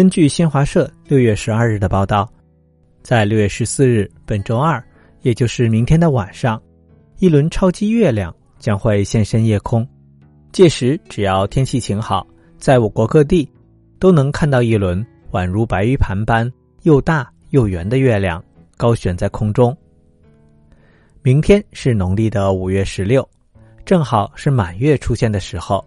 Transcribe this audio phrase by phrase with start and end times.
[0.00, 2.26] 根据新华社六月十二日的报道，
[3.02, 4.82] 在六月十四日本周二，
[5.20, 6.58] 也就是明天的晚上，
[7.18, 9.86] 一轮超级月亮将会现身夜空。
[10.52, 12.26] 届时，只要天气晴好，
[12.56, 13.46] 在我国各地
[13.98, 16.50] 都能看到一轮宛如白玉盘般
[16.84, 18.42] 又大又圆的月亮
[18.78, 19.76] 高悬在空中。
[21.20, 23.28] 明天是农历的五月十六，
[23.84, 25.84] 正好是满月出现的时候。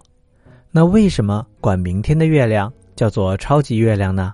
[0.70, 2.72] 那为什么管明天的月亮
[3.04, 4.34] 叫做超级月亮呢？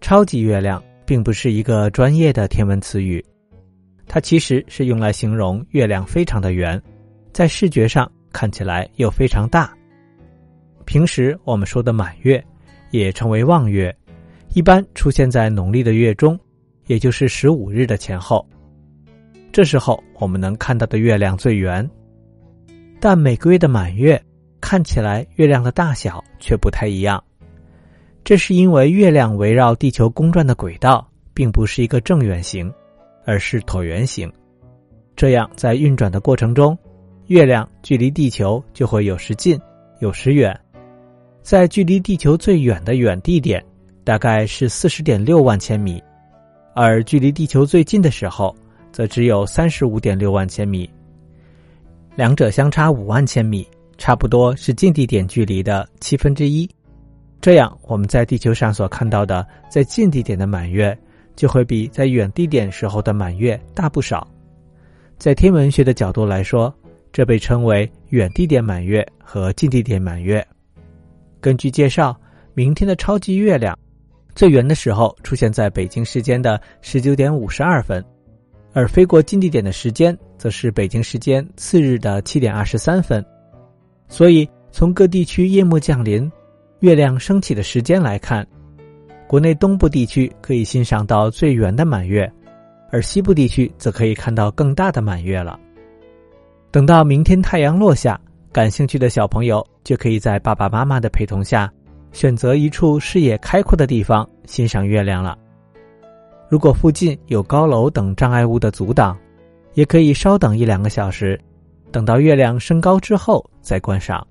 [0.00, 3.22] 超级月亮并不是一个专业的天文词语，
[4.06, 6.80] 它其实是用来形容月亮非常的圆，
[7.30, 9.70] 在视觉上看起来又非常大。
[10.86, 12.42] 平时我们说的满月，
[12.90, 13.94] 也称为望月，
[14.54, 16.40] 一般出现在农历的月中，
[16.86, 18.48] 也就是十五日的前后。
[19.52, 21.86] 这时候我们能看到的月亮最圆，
[22.98, 24.18] 但每个月的满月。
[24.60, 27.22] 看起来月亮的大小却不太一样，
[28.22, 32.72] 这是因为月亮围绕地球公转的轨道并不是一个正圆形，
[33.24, 34.30] 而是椭圆形。
[35.16, 36.78] 这样在运转的过程中，
[37.26, 39.60] 月亮距离地球就会有时近，
[40.00, 40.58] 有时远。
[41.42, 43.64] 在距离地球最远的远地点，
[44.04, 46.02] 大概是四十点六万千米，
[46.74, 48.54] 而距离地球最近的时候，
[48.92, 50.88] 则只有三十五点六万千米，
[52.14, 53.66] 两者相差五万千米。
[54.00, 56.66] 差不多是近地点距离的七分之一，
[57.38, 60.98] 这样我们在地球上所看到的在近地点的满月，
[61.36, 64.26] 就会比在远地点时候的满月大不少。
[65.18, 66.74] 在天文学的角度来说，
[67.12, 70.44] 这被称为远地点满月和近地点满月。
[71.38, 72.18] 根据介绍，
[72.54, 73.78] 明天的超级月亮
[74.34, 78.02] 最圆的时候出现在北京时间的十九点五十二分，
[78.72, 83.22] 而飞过近地点的时间则是北京时间次日的七点二十三分。
[84.10, 86.30] 所以，从各地区夜幕降临、
[86.80, 88.46] 月亮升起的时间来看，
[89.28, 92.30] 国内东部地区可以欣赏到最圆的满月，
[92.90, 95.58] 而西部地区则可以看到更大的满月了。
[96.72, 98.20] 等到明天太阳落下，
[98.52, 101.72] 感兴趣的小朋友就可以在爸爸妈妈的陪同下，
[102.10, 105.38] 选择一处视野开阔的地方欣赏月亮了。
[106.48, 109.16] 如果附近有高楼等障碍物的阻挡，
[109.74, 111.40] 也可以稍等一两个小时。
[111.92, 114.26] 等到月亮升高之后再观赏。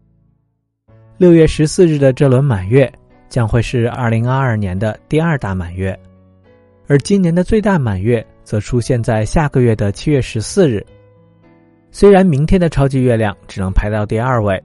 [1.17, 2.91] 六月十四日的这轮满月
[3.27, 5.97] 将会是二零二二年的第二大满月，
[6.87, 10.85] 而今年的最大满月则出现在下个月的七月十四日。
[11.91, 14.61] 虽然明天的超级月亮只能排到第二位，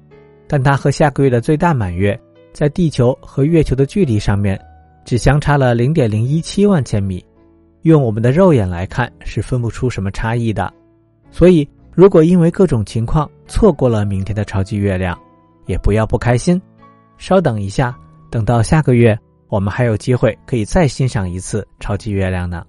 [0.47, 2.19] 但它和下个月的最大满月
[2.53, 4.61] 在地球和月球的距离上面
[5.05, 7.25] 只相差了零点零一七万千米，
[7.83, 10.73] 用我们的肉眼来看是分不出什么差异的，
[11.31, 11.69] 所以。
[11.95, 15.17] 如果因为各种情况错过了明天的超级月亮，
[15.67, 16.61] 也不要不开心，
[17.19, 17.97] 稍等一下，
[18.31, 19.17] 等到下个月，
[19.49, 22.67] 我们还有机会可以再欣赏一次超级月亮呢。